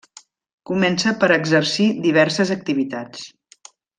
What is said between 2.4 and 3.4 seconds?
activitats.